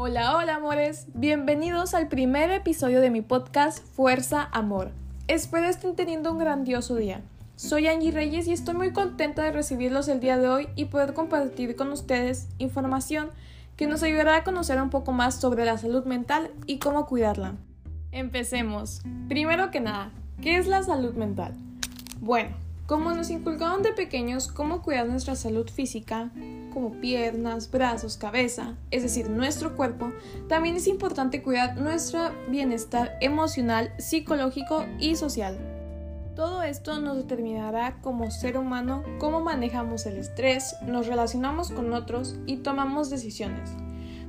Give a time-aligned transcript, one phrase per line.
[0.00, 4.92] Hola, hola amores, bienvenidos al primer episodio de mi podcast Fuerza Amor.
[5.26, 7.20] Espero estén teniendo un grandioso día.
[7.56, 11.14] Soy Angie Reyes y estoy muy contenta de recibirlos el día de hoy y poder
[11.14, 13.30] compartir con ustedes información
[13.76, 17.56] que nos ayudará a conocer un poco más sobre la salud mental y cómo cuidarla.
[18.12, 19.00] Empecemos.
[19.28, 21.54] Primero que nada, ¿qué es la salud mental?
[22.20, 22.50] Bueno,
[22.86, 26.30] como nos inculcaron de pequeños cómo cuidar nuestra salud física,
[26.78, 30.12] como piernas, brazos, cabeza, es decir, nuestro cuerpo,
[30.48, 35.58] también es importante cuidar nuestro bienestar emocional, psicológico y social.
[36.36, 42.36] Todo esto nos determinará como ser humano cómo manejamos el estrés, nos relacionamos con otros
[42.46, 43.72] y tomamos decisiones.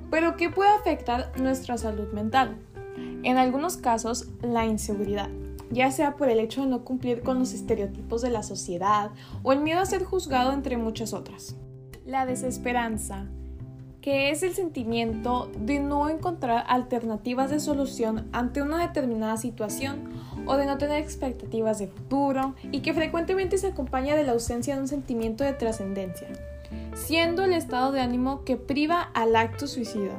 [0.10, 2.58] Pero ¿qué puede afectar nuestra salud mental?
[3.22, 5.30] En algunos casos, la inseguridad,
[5.70, 9.12] ya sea por el hecho de no cumplir con los estereotipos de la sociedad
[9.44, 11.56] o el miedo a ser juzgado entre muchas otras.
[12.10, 13.28] La desesperanza,
[14.02, 20.10] que es el sentimiento de no encontrar alternativas de solución ante una determinada situación
[20.48, 24.74] o de no tener expectativas de futuro y que frecuentemente se acompaña de la ausencia
[24.74, 26.30] de un sentimiento de trascendencia,
[26.96, 30.18] siendo el estado de ánimo que priva al acto suicida.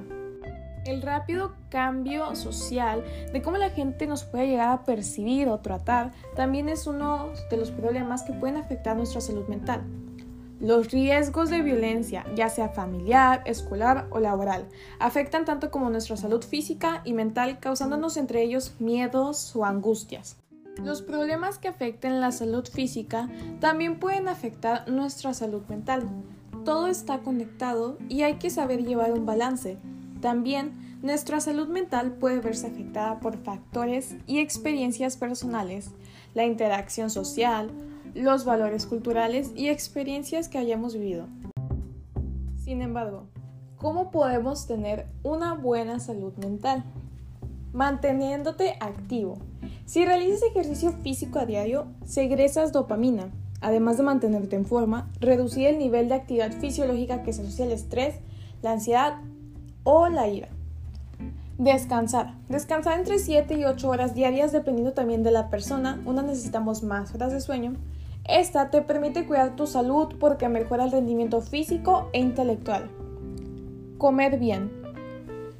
[0.86, 6.12] El rápido cambio social de cómo la gente nos puede llegar a percibir o tratar
[6.36, 9.82] también es uno de los problemas que pueden afectar nuestra salud mental.
[10.60, 16.44] Los riesgos de violencia, ya sea familiar, escolar o laboral, afectan tanto como nuestra salud
[16.44, 20.36] física y mental, causándonos entre ellos miedos o angustias.
[20.84, 26.06] Los problemas que afecten la salud física también pueden afectar nuestra salud mental.
[26.66, 29.78] Todo está conectado y hay que saber llevar un balance.
[30.20, 35.90] También nuestra salud mental puede verse afectada por factores y experiencias personales,
[36.34, 37.70] la interacción social,
[38.14, 41.26] los valores culturales y experiencias que hayamos vivido.
[42.56, 43.26] Sin embargo,
[43.76, 46.84] ¿cómo podemos tener una buena salud mental?
[47.72, 49.38] Manteniéndote activo.
[49.86, 55.78] Si realizas ejercicio físico a diario, segresas dopamina, además de mantenerte en forma, reducir el
[55.78, 58.16] nivel de actividad fisiológica que se asocia al estrés,
[58.62, 59.14] la ansiedad
[59.84, 60.48] o la ira.
[61.58, 62.34] Descansar.
[62.48, 66.00] Descansar entre 7 y 8 horas diarias dependiendo también de la persona.
[66.06, 67.74] Una necesitamos más horas de sueño
[68.38, 72.90] esta te permite cuidar tu salud porque mejora el rendimiento físico e intelectual.
[73.98, 74.80] Comer bien.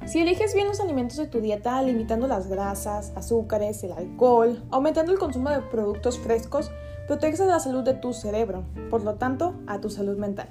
[0.05, 5.11] Si eliges bien los alimentos de tu dieta, limitando las grasas, azúcares, el alcohol, aumentando
[5.11, 6.71] el consumo de productos frescos,
[7.07, 10.47] proteges la salud de tu cerebro, por lo tanto, a tu salud mental.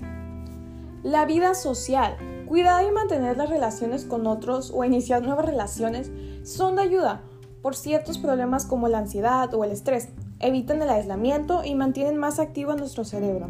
[1.03, 2.17] La vida social.
[2.47, 6.11] Cuidar y mantener las relaciones con otros o iniciar nuevas relaciones
[6.43, 7.23] son de ayuda
[7.63, 10.09] por ciertos problemas como la ansiedad o el estrés,
[10.41, 13.49] evitan el aislamiento y mantienen más activo nuestro cerebro.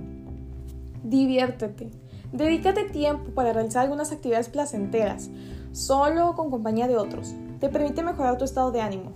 [1.03, 1.91] Diviértete.
[2.33, 5.31] Dedícate tiempo para realizar algunas actividades placenteras,
[5.73, 7.35] solo o con compañía de otros.
[7.59, 9.13] Te permite mejorar tu estado de ánimo.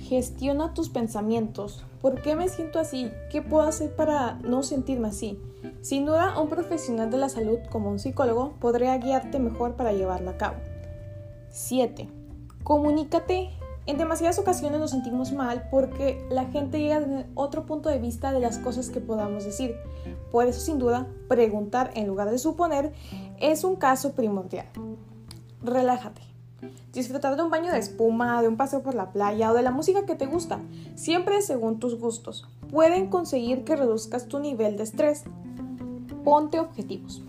[0.00, 1.84] Gestiona tus pensamientos.
[2.00, 3.10] ¿Por qué me siento así?
[3.30, 5.38] ¿Qué puedo hacer para no sentirme así?
[5.82, 10.30] Sin duda, un profesional de la salud como un psicólogo podría guiarte mejor para llevarlo
[10.30, 10.56] a cabo.
[11.50, 12.08] 7.
[12.64, 13.50] Comunícate
[13.86, 17.98] en demasiadas ocasiones nos sentimos mal porque la gente llega a tener otro punto de
[17.98, 19.74] vista de las cosas que podamos decir.
[20.30, 22.92] Por eso, sin duda, preguntar en lugar de suponer
[23.40, 24.66] es un caso primordial.
[25.62, 26.22] Relájate.
[26.92, 29.70] Disfrutar de un baño de espuma, de un paseo por la playa o de la
[29.70, 30.60] música que te gusta,
[30.94, 35.24] siempre según tus gustos, pueden conseguir que reduzcas tu nivel de estrés.
[36.22, 37.22] Ponte objetivos.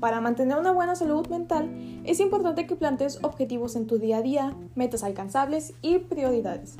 [0.00, 1.70] Para mantener una buena salud mental,
[2.04, 6.76] es importante que plantees objetivos en tu día a día, metas alcanzables y prioridades.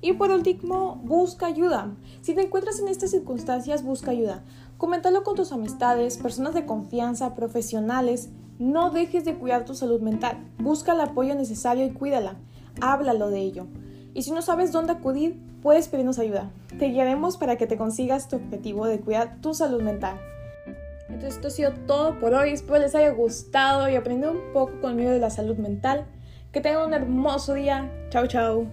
[0.00, 1.94] Y por último, busca ayuda.
[2.22, 4.44] Si te encuentras en estas circunstancias, busca ayuda.
[4.78, 8.30] Coméntalo con tus amistades, personas de confianza, profesionales.
[8.58, 10.38] No dejes de cuidar tu salud mental.
[10.58, 12.36] Busca el apoyo necesario y cuídala.
[12.80, 13.66] Háblalo de ello.
[14.14, 16.50] Y si no sabes dónde acudir, puedes pedirnos ayuda.
[16.78, 20.18] Te guiaremos para que te consigas tu objetivo de cuidar tu salud mental.
[21.08, 22.50] Entonces esto ha sido todo por hoy.
[22.50, 26.06] Espero les haya gustado y aprendido un poco conmigo de la salud mental.
[26.52, 27.90] Que tengan un hermoso día.
[28.10, 28.66] Chao, chao.